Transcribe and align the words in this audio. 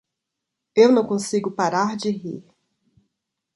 Eu 0.75 0.91
não 0.91 1.05
consigo 1.05 1.51
parar 1.51 1.95
de 1.95 2.09
rir. 2.09 2.43